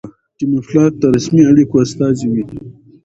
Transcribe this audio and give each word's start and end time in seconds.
ډيپلومات 0.39 0.93
د 1.01 1.03
رسمي 1.15 1.41
اړیکو 1.51 1.75
استازی 1.85 2.27
وي. 2.33 2.43